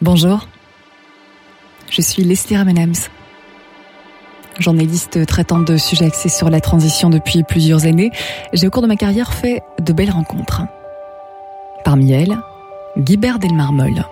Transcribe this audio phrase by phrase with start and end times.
[0.00, 0.46] Bonjour,
[1.90, 2.94] je suis Leslie Ramenams,
[4.60, 8.12] journaliste traitant de sujets axés sur la transition depuis plusieurs années.
[8.52, 10.62] J'ai au cours de ma carrière fait de belles rencontres.
[11.84, 12.38] Parmi elles,
[12.96, 14.04] Guibert Delmarmol.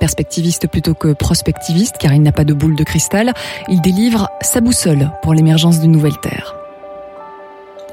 [0.00, 3.34] Perspectiviste plutôt que prospectiviste, car il n'a pas de boule de cristal,
[3.68, 6.54] il délivre sa boussole pour l'émergence d'une nouvelle Terre.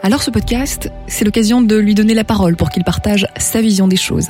[0.02, 3.90] Alors ce podcast, c'est l'occasion de lui donner la parole pour qu'il partage sa vision
[3.90, 4.30] des choses.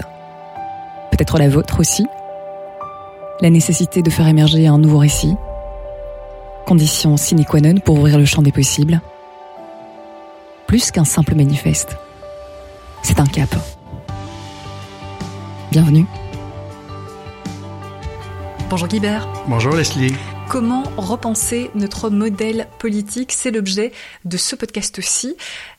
[1.11, 2.07] Peut-être la vôtre aussi,
[3.41, 5.35] la nécessité de faire émerger un nouveau récit,
[6.65, 9.01] condition sine qua non pour ouvrir le champ des possibles,
[10.67, 11.97] plus qu'un simple manifeste.
[13.01, 13.49] C'est un cap.
[15.71, 16.05] Bienvenue.
[18.69, 19.27] Bonjour Guibert.
[19.47, 20.13] Bonjour Leslie.
[20.49, 23.91] Comment repenser notre modèle politique C'est l'objet
[24.25, 25.35] de ce podcast aussi.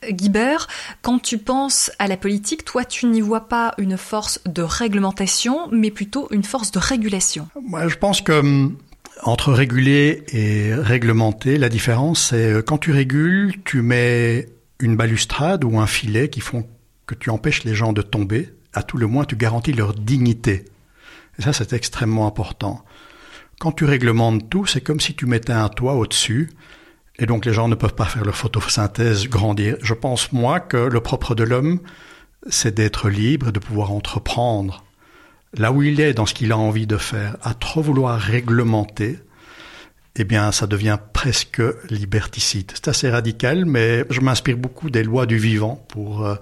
[0.09, 0.69] Guibert,
[1.01, 5.67] quand tu penses à la politique, toi, tu n'y vois pas une force de réglementation,
[5.73, 7.49] mais plutôt une force de régulation.
[7.61, 8.77] Moi, je pense que hum,
[9.23, 14.47] entre réguler et réglementer, la différence, c'est euh, quand tu régules, tu mets
[14.79, 16.65] une balustrade ou un filet qui font
[17.07, 18.47] que tu empêches les gens de tomber.
[18.71, 20.63] À tout le moins, tu garantis leur dignité.
[21.37, 22.85] Et ça, c'est extrêmement important.
[23.61, 26.49] Quand tu réglementes tout, c'est comme si tu mettais un toit au-dessus,
[27.19, 29.77] et donc les gens ne peuvent pas faire leur photosynthèse grandir.
[29.83, 31.79] Je pense, moi, que le propre de l'homme,
[32.49, 34.83] c'est d'être libre, de pouvoir entreprendre
[35.53, 37.37] là où il est, dans ce qu'il a envie de faire.
[37.43, 39.19] À trop vouloir réglementer,
[40.15, 42.71] eh bien, ça devient presque liberticide.
[42.73, 46.33] C'est assez radical, mais je m'inspire beaucoup des lois du vivant pour euh,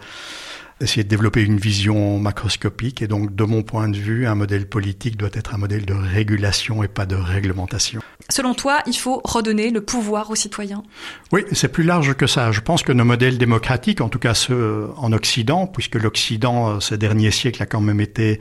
[0.82, 3.02] essayer de développer une vision macroscopique.
[3.02, 5.94] Et donc, de mon point de vue, un modèle politique doit être un modèle de
[5.94, 8.02] régulation et pas de réglementation.
[8.30, 10.84] Selon toi, il faut redonner le pouvoir aux citoyens?
[11.32, 12.52] Oui, c'est plus large que ça.
[12.52, 16.80] Je pense que nos modèles démocratiques, en tout cas ceux en Occident, puisque l'Occident, euh,
[16.80, 18.40] ces derniers siècles, a quand même été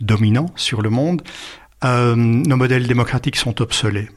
[0.00, 1.22] dominant sur le monde,
[1.84, 4.08] euh, nos modèles démocratiques sont obsolets.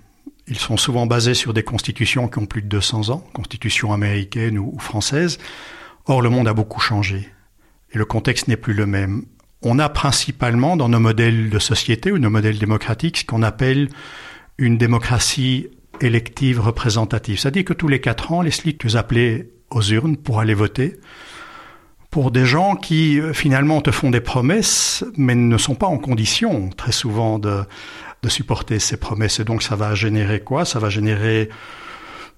[0.48, 4.58] Ils sont souvent basés sur des constitutions qui ont plus de 200 ans, constitutions américaines
[4.58, 5.38] ou, ou françaises.
[6.06, 7.30] Or, le monde a beaucoup changé
[7.94, 9.24] et le contexte n'est plus le même.
[9.62, 13.90] On a principalement dans nos modèles de société ou nos modèles démocratiques ce qu'on appelle
[14.58, 15.68] une démocratie
[16.02, 17.40] élective représentative.
[17.40, 21.00] C'est-à-dire que tous les quatre ans, les slics tu appelés aux urnes pour aller voter
[22.14, 25.98] pour des gens qui euh, finalement te font des promesses mais ne sont pas en
[25.98, 27.64] condition très souvent de,
[28.22, 29.40] de supporter ces promesses.
[29.40, 30.64] Et donc ça va générer quoi?
[30.64, 31.50] Ça va générer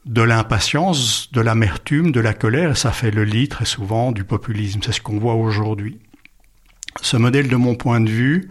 [0.06, 4.24] de l'impatience, de l'amertume, de la colère, et ça fait le lit très souvent du
[4.24, 4.82] populisme.
[4.84, 6.00] C'est ce qu'on voit aujourd'hui.
[7.02, 8.50] Ce modèle, de mon point de vue,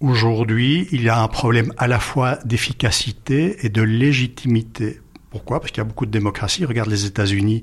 [0.00, 5.00] aujourd'hui, il y a un problème à la fois d'efficacité et de légitimité.
[5.30, 5.60] Pourquoi?
[5.60, 6.64] Parce qu'il y a beaucoup de démocratie.
[6.64, 7.62] Regarde les États-Unis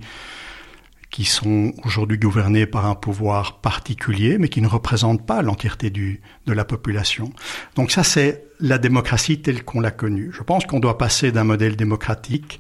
[1.12, 6.20] qui sont aujourd'hui gouvernés par un pouvoir particulier, mais qui ne représentent pas l'entièreté de
[6.48, 7.32] la population.
[7.76, 10.32] Donc ça, c'est la démocratie telle qu'on l'a connue.
[10.34, 12.60] Je pense qu'on doit passer d'un modèle démocratique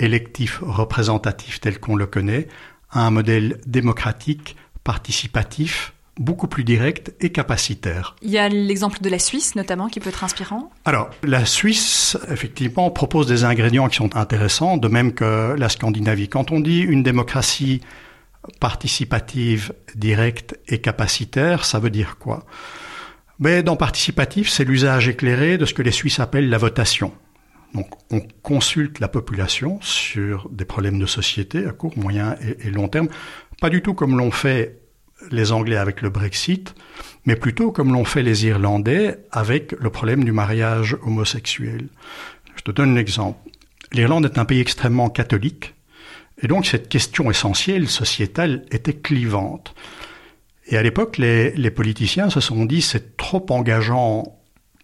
[0.00, 2.48] électif représentatif tel qu'on le connaît
[2.90, 8.16] à un modèle démocratique participatif beaucoup plus direct et capacitaire.
[8.22, 10.70] Il y a l'exemple de la Suisse notamment qui peut être inspirant.
[10.84, 16.28] Alors, la Suisse, effectivement, propose des ingrédients qui sont intéressants, de même que la Scandinavie.
[16.28, 17.80] Quand on dit une démocratie
[18.60, 22.44] participative, directe et capacitaire, ça veut dire quoi?
[23.38, 27.12] Mais dans participatif, c'est l'usage éclairé de ce que les Suisses appellent la votation.
[27.74, 32.88] Donc, on consulte la population sur des problèmes de société à court, moyen et, long
[32.88, 33.08] terme,
[33.60, 34.80] pas du tout comme l'ont fait
[35.30, 36.74] les Anglais avec le Brexit,
[37.26, 41.88] mais plutôt comme l'ont fait les Irlandais avec le problème du mariage homosexuel.
[42.56, 43.38] Je te donne un exemple.
[43.92, 45.74] L'Irlande est un pays extrêmement catholique,
[46.40, 49.74] et donc cette question essentielle, sociétale, était clivante.
[50.66, 54.37] Et à l'époque, les, les politiciens se sont dit c'est trop engageant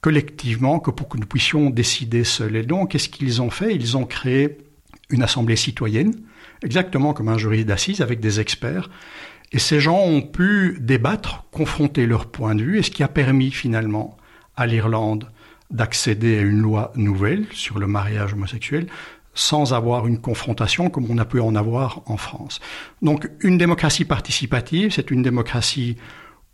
[0.04, 2.56] collectivement que pour que nous puissions décider seuls.
[2.56, 3.74] Et donc, qu'est-ce qu'ils ont fait?
[3.74, 4.58] Ils ont créé
[5.08, 6.12] une assemblée citoyenne,
[6.62, 8.90] exactement comme un jury d'assises avec des experts.
[9.50, 13.08] Et ces gens ont pu débattre, confronter leurs points de vue, et ce qui a
[13.08, 14.18] permis finalement
[14.56, 15.30] à l'Irlande
[15.70, 18.88] d'accéder à une loi nouvelle sur le mariage homosexuel
[19.32, 22.60] sans avoir une confrontation comme on a pu en avoir en France.
[23.00, 25.96] Donc une démocratie participative, c'est une démocratie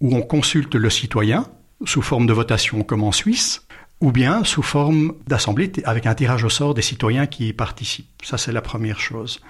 [0.01, 1.47] où on consulte le citoyen,
[1.85, 3.67] sous forme de votation comme en Suisse,
[4.01, 8.23] ou bien sous forme d'assemblée avec un tirage au sort des citoyens qui y participent.
[8.23, 9.41] Ça, c'est la première chose.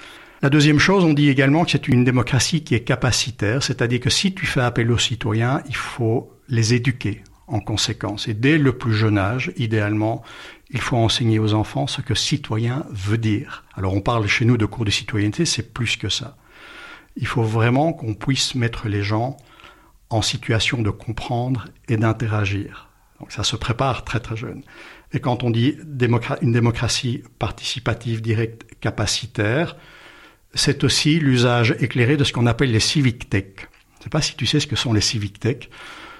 [0.42, 4.10] La deuxième chose, on dit également que c'est une démocratie qui est capacitaire, c'est-à-dire que
[4.10, 8.26] si tu fais appel aux citoyens, il faut les éduquer en conséquence.
[8.26, 10.22] Et dès le plus jeune âge, idéalement,
[10.70, 13.64] il faut enseigner aux enfants ce que citoyen veut dire.
[13.74, 16.36] Alors on parle chez nous de cours de citoyenneté, c'est plus que ça.
[17.16, 19.36] Il faut vraiment qu'on puisse mettre les gens
[20.10, 22.88] en situation de comprendre et d'interagir.
[23.20, 24.62] Donc ça se prépare très très jeune.
[25.12, 25.76] Et quand on dit
[26.42, 29.76] une démocratie participative directe capacitaire,
[30.54, 33.46] c'est aussi l'usage éclairé de ce qu'on appelle les civic tech.
[33.56, 35.68] Je ne sais pas si tu sais ce que sont les civic tech.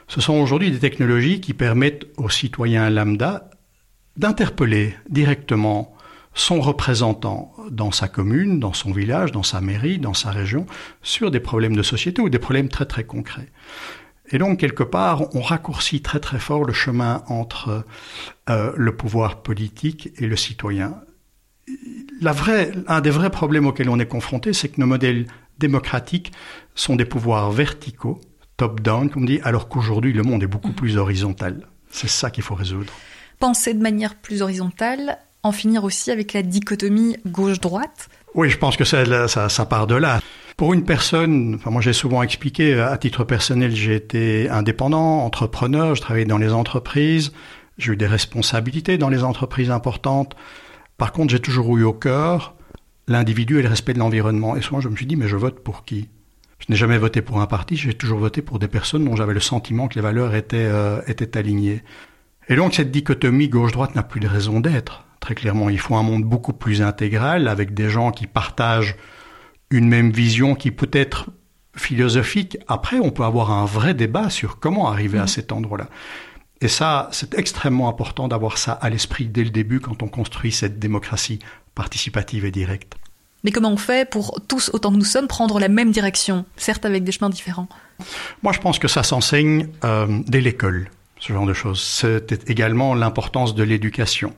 [0.06, 3.50] Ce sont aujourd'hui des technologies qui permettent aux citoyens lambda
[4.16, 5.94] d'interpeller directement
[6.34, 10.66] son représentant dans sa commune, dans son village, dans sa mairie, dans sa région,
[11.02, 13.48] sur des problèmes de société ou des problèmes très très concrets.
[14.32, 17.84] Et donc, quelque part, on raccourcit très très fort le chemin entre
[18.48, 20.94] euh, le pouvoir politique et le citoyen.
[22.20, 25.26] La vraie, un des vrais problèmes auxquels on est confronté, c'est que nos modèles
[25.58, 26.32] démocratiques
[26.74, 28.20] sont des pouvoirs verticaux,
[28.56, 30.74] top-down, comme on dit, alors qu'aujourd'hui, le monde est beaucoup mmh.
[30.74, 31.66] plus horizontal.
[31.90, 32.92] C'est ça qu'il faut résoudre.
[33.40, 38.76] Penser de manière plus horizontale, en finir aussi avec la dichotomie gauche-droite Oui, je pense
[38.76, 40.20] que ça, ça, ça, part de là.
[40.56, 45.94] Pour une personne, enfin moi j'ai souvent expliqué, à titre personnel, j'ai été indépendant, entrepreneur,
[45.94, 47.32] je travaillais dans les entreprises,
[47.78, 50.36] j'ai eu des responsabilités dans les entreprises importantes.
[50.98, 52.54] Par contre, j'ai toujours eu au cœur
[53.08, 54.54] l'individu et le respect de l'environnement.
[54.54, 56.08] Et souvent, je me suis dit, mais je vote pour qui?
[56.58, 59.32] Je n'ai jamais voté pour un parti, j'ai toujours voté pour des personnes dont j'avais
[59.32, 61.82] le sentiment que les valeurs étaient, euh, étaient alignées.
[62.48, 65.06] Et donc, cette dichotomie gauche-droite n'a plus de raison d'être.
[65.20, 68.96] Très clairement, il faut un monde beaucoup plus intégral avec des gens qui partagent
[69.70, 71.26] une même vision qui peut être
[71.76, 72.58] philosophique.
[72.66, 75.28] Après, on peut avoir un vrai débat sur comment arriver à mmh.
[75.28, 75.88] cet endroit-là.
[76.62, 80.52] Et ça, c'est extrêmement important d'avoir ça à l'esprit dès le début quand on construit
[80.52, 81.38] cette démocratie
[81.74, 82.96] participative et directe.
[83.44, 86.84] Mais comment on fait pour tous, autant que nous sommes, prendre la même direction, certes
[86.84, 87.68] avec des chemins différents?
[88.42, 91.82] Moi, je pense que ça s'enseigne euh, dès l'école, ce genre de choses.
[91.82, 94.34] C'est également l'importance de l'éducation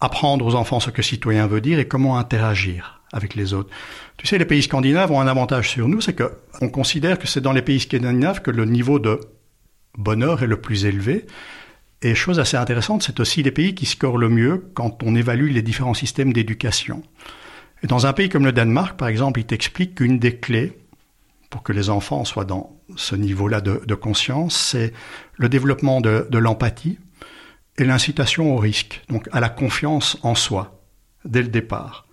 [0.00, 3.70] apprendre aux enfants ce que citoyen veut dire et comment interagir avec les autres.
[4.16, 7.26] Tu sais, les pays scandinaves ont un avantage sur nous, c'est que on considère que
[7.26, 9.20] c'est dans les pays scandinaves que le niveau de
[9.96, 11.26] bonheur est le plus élevé.
[12.02, 15.50] Et chose assez intéressante, c'est aussi les pays qui scorent le mieux quand on évalue
[15.50, 17.02] les différents systèmes d'éducation.
[17.82, 20.78] Et dans un pays comme le Danemark, par exemple, il t'explique qu'une des clés
[21.48, 24.92] pour que les enfants soient dans ce niveau-là de, conscience, c'est
[25.34, 26.98] le développement de l'empathie,
[27.78, 30.80] et l'incitation au risque, donc à la confiance en soi,
[31.24, 32.06] dès le départ.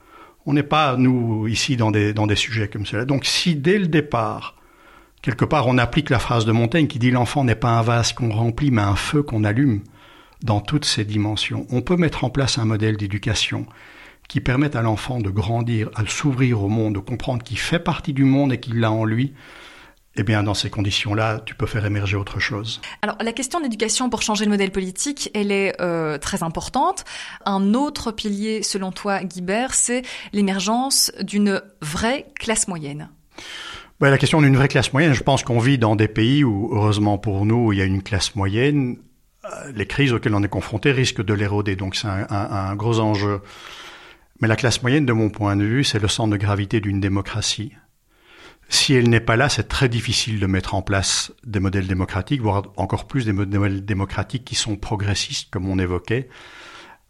[0.46, 3.06] On n'est pas, nous, ici, dans des, sujets comme cela.
[3.06, 4.56] Donc si dès le départ,
[5.22, 8.12] quelque part, on applique la phrase de Montaigne qui dit l'enfant n'est pas un vase
[8.12, 9.82] qu'on remplit, mais un feu qu'on allume,
[10.44, 13.66] dans toutes ses dimensions, on peut mettre en place un modèle d'éducation
[14.28, 18.14] qui permette à l'enfant de grandir, à s'ouvrir au monde, de comprendre qu'il fait partie
[18.14, 19.34] du monde et qu'il l'a en lui,
[20.16, 22.82] eh bien, dans ces conditions-là, tu peux faire émerger autre chose.
[23.02, 27.04] Alors, la question d'éducation pour changer le modèle politique, elle est euh, très importante.
[27.46, 33.10] Un autre pilier, selon toi, Guibert, c'est l'émergence d'une vraie classe moyenne.
[34.00, 37.18] La question d'une vraie classe moyenne, je pense qu'on vit dans des pays où, heureusement
[37.18, 38.98] pour nous, il y a une classe moyenne.
[39.46, 43.00] Euh, les crises auxquelles on est confronté risquent de l'éroder, donc c'est un, un gros
[43.00, 43.42] enjeu.
[44.42, 47.00] Mais la classe moyenne, de mon point de vue, c'est le centre de gravité d'une
[47.00, 47.72] démocratie.
[48.74, 52.42] Si elle n'est pas là, c'est très difficile de mettre en place des modèles démocratiques,
[52.42, 56.28] voire encore plus des modèles démocratiques qui sont progressistes, comme on évoquait,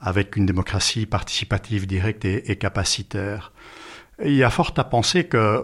[0.02, 3.54] avec une démocratie participative directe et, capacitaire.
[4.22, 5.64] il y a fort à penser que,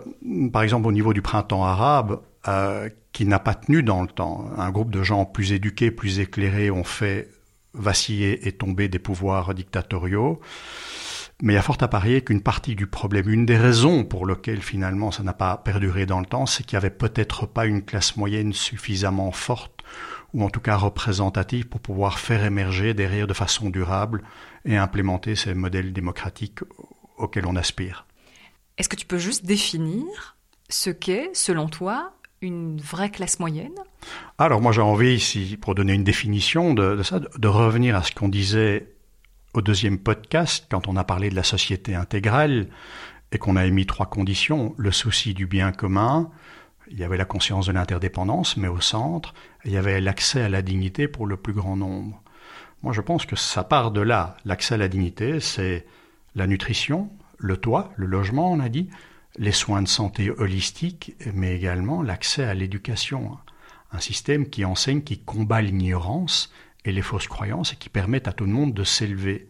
[0.54, 4.50] par exemple, au niveau du printemps arabe, euh, qui n'a pas tenu dans le temps,
[4.58, 7.30] un groupe de gens plus éduqués, plus éclairés ont fait
[7.74, 10.40] vaciller et tomber des pouvoirs dictatoriaux.
[11.42, 14.26] Mais il y a fort à parier qu'une partie du problème, une des raisons pour
[14.26, 17.66] lesquelles finalement ça n'a pas perduré dans le temps, c'est qu'il n'y avait peut-être pas
[17.66, 19.84] une classe moyenne suffisamment forte
[20.34, 24.22] ou en tout cas représentative pour pouvoir faire émerger derrière de façon durable
[24.66, 26.60] et implémenter ces modèles démocratiques
[27.18, 28.06] auxquels on aspire.
[28.78, 30.38] Est-ce que tu peux juste définir
[30.70, 33.76] ce qu'est, selon toi, une vraie classe moyenne?
[34.38, 38.04] Alors moi j'ai envie ici, pour donner une définition de, de ça, de revenir à
[38.04, 38.94] ce qu'on disait
[39.54, 42.68] au deuxième podcast, quand on a parlé de la société intégrale
[43.32, 46.30] et qu'on a émis trois conditions, le souci du bien commun,
[46.92, 49.34] il y avait la conscience de l'interdépendance, mais au centre,
[49.66, 52.22] il y avait l'accès à la dignité pour le plus grand nombre.
[52.82, 54.38] Moi, je pense que ça part de là.
[54.46, 55.86] L'accès à la dignité, c'est
[56.36, 58.90] la nutrition, le toit, le logement, on a dit,
[59.38, 63.38] les soins de santé holistiques, mais également l'accès à l'éducation.
[63.92, 66.52] Un système qui enseigne, qui combat l'ignorance
[66.86, 69.50] et les fausses croyances et qui permettent à tout le monde de s'élever.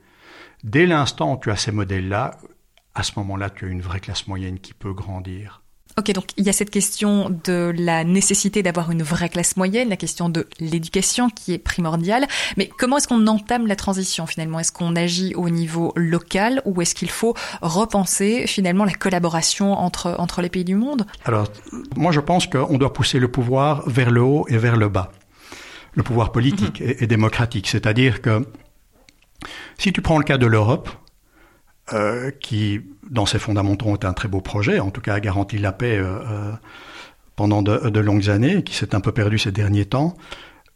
[0.64, 2.38] Dès l'instant où tu as ces modèles-là,
[2.96, 5.62] à ce moment-là, tu as une vraie classe moyenne qui peut grandir.
[5.98, 9.90] Ok, donc il y a cette question de la nécessité d'avoir une vraie classe moyenne,
[9.90, 12.26] la question de l'éducation qui est primordiale.
[12.58, 14.60] Mais comment est-ce qu'on entame la transition finalement?
[14.60, 20.16] Est-ce qu'on agit au niveau local ou est-ce qu'il faut repenser finalement la collaboration entre,
[20.20, 21.06] entre les pays du monde?
[21.26, 21.48] Alors,
[21.98, 25.12] moi je pense qu'on doit pousser le pouvoir vers le haut et vers le bas.
[25.94, 26.96] Le pouvoir politique mhm.
[27.00, 27.68] et, démocratique.
[27.68, 28.46] C'est-à-dire que
[29.78, 30.90] si tu prends le cas de l'Europe,
[31.94, 35.58] euh, qui, dans ses fondamentaux, est un très beau projet, en tout cas a garanti
[35.58, 36.52] la paix euh, euh,
[37.36, 40.16] pendant de, de, longues années, qui s'est un peu perdu ces derniers temps,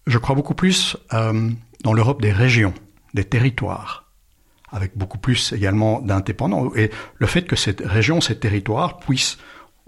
[0.08, 2.74] je crois beaucoup plus dans l'Europe des régions,
[3.13, 4.12] des territoires,
[4.72, 6.72] avec beaucoup plus également d'indépendants.
[6.75, 9.38] Et le fait que cette région, ces territoires puissent,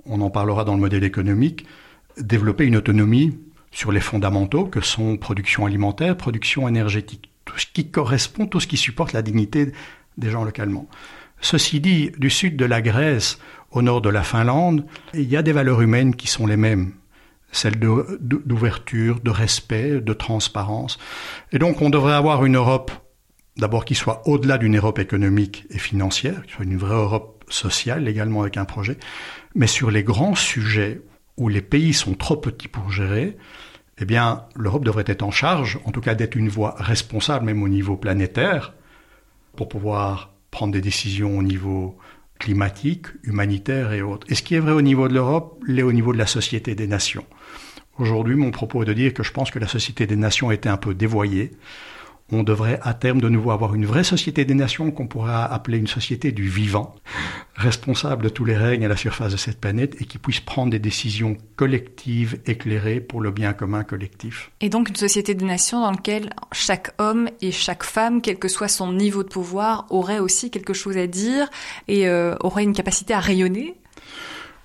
[0.05, 1.65] on en parlera dans le modèle économique,
[2.17, 3.37] développer une autonomie
[3.75, 8.67] sur les fondamentaux que sont production alimentaire, production énergétique, tout ce qui correspond, tout ce
[8.67, 9.73] qui supporte la dignité
[10.17, 10.87] des gens localement.
[11.41, 13.37] Ceci dit, du sud de la Grèce
[13.71, 16.93] au nord de la Finlande, il y a des valeurs humaines qui sont les mêmes
[17.51, 20.97] celles d'ouverture, de, respect, de transparence.
[21.51, 22.91] Et donc on devrait avoir une Europe,
[23.57, 28.07] d'abord qui soit au-delà d'une Europe économique et financière, qui soit une vraie Europe sociale
[28.07, 28.97] également avec un projet,
[29.53, 31.01] mais sur les grands sujets
[31.37, 33.37] où les pays sont trop petits pour gérer,
[33.97, 37.63] eh bien, l'Europe devrait être en charge, en tout cas d'être une voie responsable, même
[37.63, 38.73] au niveau planétaire,
[39.55, 41.97] pour pouvoir prendre des décisions au niveau
[42.39, 44.27] climatique, humanitaire et autres.
[44.29, 46.75] Et ce qui est vrai au niveau de l'Europe l'est au niveau de la société
[46.75, 47.25] des nations.
[47.97, 50.67] Aujourd'hui, mon propos est de dire que je pense que la société des nations été
[50.67, 51.51] un peu dévoyée
[52.31, 55.77] on devrait à terme de nouveau avoir une vraie société des nations qu'on pourrait appeler
[55.77, 56.95] une société du vivant,
[57.55, 60.71] responsable de tous les règnes à la surface de cette planète et qui puisse prendre
[60.71, 64.51] des décisions collectives, éclairées pour le bien commun collectif.
[64.59, 68.47] Et donc une société des nations dans laquelle chaque homme et chaque femme, quel que
[68.47, 71.49] soit son niveau de pouvoir, aurait aussi quelque chose à dire
[71.87, 73.75] et euh, aurait une capacité à rayonner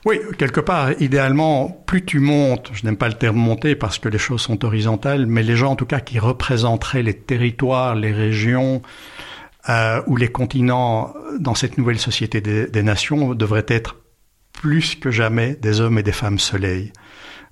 [0.06, 4.08] oui, quelque part, idéalement, plus tu montes, je n'aime pas le terme monter parce que
[4.08, 8.12] les choses sont horizontales, mais les gens en tout cas qui représenteraient les territoires, les
[8.12, 8.80] régions
[9.68, 13.96] euh, ou les continents dans cette nouvelle société des, nations devraient être
[14.52, 16.92] plus que jamais des hommes et des femmes soleil,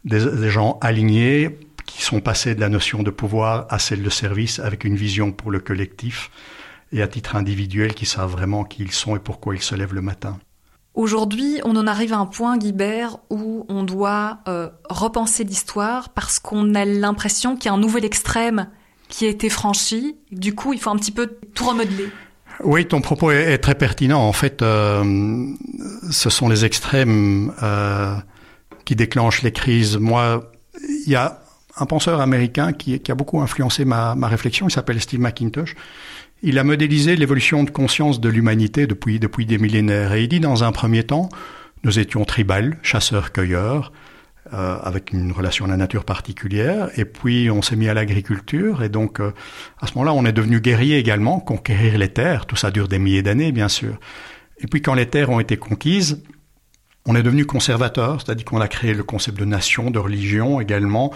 [0.06, 4.10] des, des gens alignés qui sont passés de la notion de pouvoir à celle de
[4.10, 6.30] service avec une vision pour le collectif
[6.92, 9.94] et à titre individuel qui savent vraiment qui ils sont et pourquoi ils se lèvent
[9.94, 10.38] le matin.
[10.98, 16.40] Aujourd'hui, on en arrive à un point, Guibert, où on doit euh, repenser l'histoire parce
[16.40, 18.66] qu'on a l'impression qu'il y a un nouvel extrême
[19.08, 20.16] qui a été franchi.
[20.32, 22.08] Du coup, il faut un petit peu tout remodeler.
[22.64, 24.18] Oui, ton propos est, très pertinent.
[24.18, 25.46] En fait, euh,
[26.10, 28.16] ce sont les extrêmes euh,
[28.84, 29.98] qui déclenchent les crises.
[29.98, 30.50] Moi,
[30.82, 31.38] il y a
[31.76, 34.66] un penseur américain qui, a beaucoup influencé ma, ma réflexion.
[34.66, 35.76] Il s'appelle Steve McIntosh.
[36.40, 40.12] Il a modélisé l'évolution de conscience de l'humanité depuis, depuis des millénaires.
[40.12, 41.28] Et il dit dans un premier temps,
[41.82, 43.92] nous étions tribal, chasseurs-cueilleurs,
[44.52, 46.90] euh, avec une relation à la nature particulière.
[46.96, 48.84] Et puis on s'est mis à l'agriculture.
[48.84, 49.32] Et donc euh,
[49.80, 52.46] à ce moment-là, on est devenu guerrier également, conquérir les terres.
[52.46, 53.98] Tout ça dure des milliers d'années, bien sûr.
[54.58, 56.22] Et puis quand les terres ont été conquises,
[57.04, 61.12] on est devenu conservateur, c'est-à-dire qu'on a créé le concept de nation, de religion également,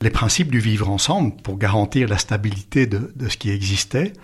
[0.00, 4.14] les principes du vivre ensemble pour garantir la stabilité de, de ce qui existait.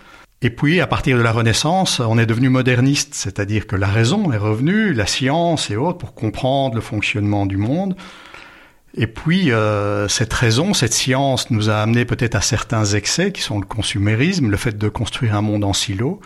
[0.44, 4.30] Et puis, à partir de la Renaissance, on est devenu moderniste, c'est-à-dire que la raison
[4.30, 7.96] est revenue, la science et autres, pour comprendre le fonctionnement du monde.
[8.94, 13.40] Et puis, euh, cette raison, cette science nous a amené peut-être à certains excès qui
[13.40, 16.20] sont le consumérisme, le fait de construire un monde en silo.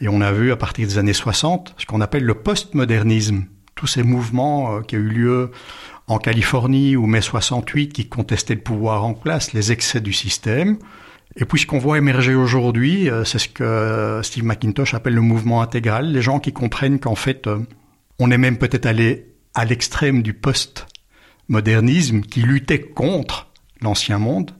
[0.00, 3.88] Et on a vu à partir des années 60 ce qu'on appelle le postmodernisme, tous
[3.88, 5.50] ces mouvements euh, qui ont eu lieu
[6.06, 10.78] en Californie ou mai 68 qui contestaient le pouvoir en place, les excès du système.
[11.36, 15.20] Et puis ce qu'on voit émerger aujourd'hui, euh, c'est ce que Steve McIntosh appelle le
[15.20, 17.58] mouvement intégral, les gens qui comprennent qu'en fait, euh,
[18.18, 23.48] on est même peut-être allé à l'extrême du post-modernisme qui luttait contre
[23.80, 24.52] l'ancien monde,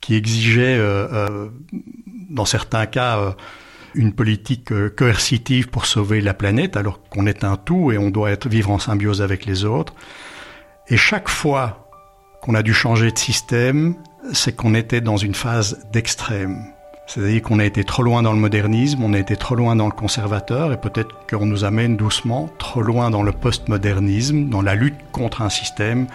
[0.00, 1.48] qui exigeait, euh,
[2.30, 3.36] dans certains cas,
[3.94, 8.30] une politique coercitive pour sauver la planète, alors qu'on est un tout et on doit
[8.30, 9.94] être vivre en symbiose avec les autres.
[10.88, 11.88] Et chaque fois
[12.42, 13.96] qu'on a dû changer de système,
[14.32, 16.64] c'est qu'on était dans une phase d'extrême.
[17.06, 19.86] C'est-à-dire qu'on a été trop loin dans le modernisme, on a été trop loin dans
[19.86, 24.74] le conservateur, et peut-être qu'on nous amène doucement trop loin dans le postmodernisme, dans la
[24.74, 26.08] lutte contre un système,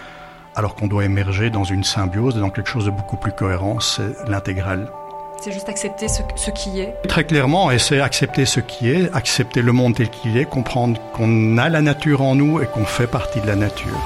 [0.55, 4.27] alors qu'on doit émerger dans une symbiose, dans quelque chose de beaucoup plus cohérent, c'est
[4.27, 4.91] l'intégral.
[5.41, 6.93] C'est juste accepter ce, ce, qui est.
[7.07, 10.99] Très clairement, et c'est accepter ce qui est, accepter le monde tel qu'il est, comprendre
[11.13, 13.97] qu'on a la nature en nous et qu'on fait partie de la nature.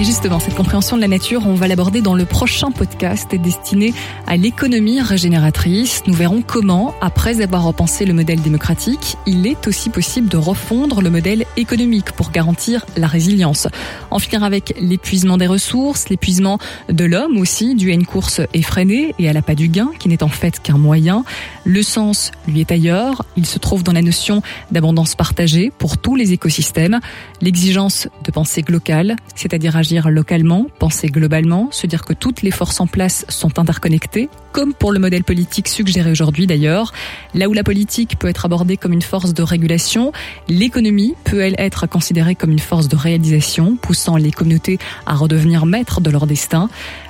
[0.00, 3.92] Et justement, cette compréhension de la nature, on va l'aborder dans le prochain podcast destiné
[4.26, 6.04] à l'économie régénératrice.
[6.06, 11.02] Nous verrons comment, après avoir repensé le modèle démocratique, il est aussi possible de refondre
[11.02, 13.68] le modèle économique pour garantir la résilience.
[14.10, 19.14] En finir avec l'épuisement des ressources, l'épuisement de l'homme aussi, dû à une course effrénée
[19.18, 21.24] et à la pas du gain, qui n'est en fait qu'un moyen.
[21.64, 23.26] Le sens, lui, est ailleurs.
[23.36, 24.40] Il se trouve dans la notion
[24.70, 27.00] d'abondance partagée pour tous les écosystèmes,
[27.42, 32.52] l'exigence de pensée locale, c'est-à-dire agir agir localement, penser globalement, se dire que toutes les
[32.52, 36.92] forces en place sont interconnectées, comme pour le modèle politique suggéré aujourd'hui d'ailleurs.
[37.34, 40.12] Là où la politique peut être abordée comme une force de régulation,
[40.48, 45.66] l'économie peut elle être considérée comme une force de réalisation, poussant les communautés à redevenir
[45.66, 46.68] maîtres de leur destin.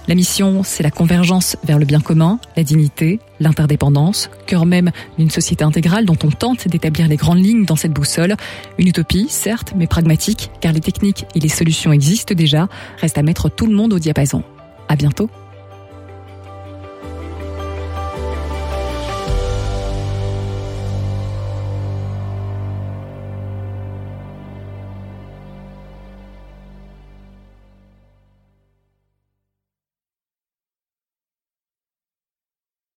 [0.09, 5.31] La mission, c'est la convergence vers le bien commun, la dignité, l'interdépendance, cœur même d'une
[5.31, 8.37] société intégrale dont on tente d'établir les grandes lignes dans cette boussole.
[8.79, 12.69] Une utopie, certes, mais pragmatique, car les techniques et les solutions existent déjà.
[13.01, 14.43] Reste à mettre tout le monde au diapason.
[14.89, 15.31] À bientôt.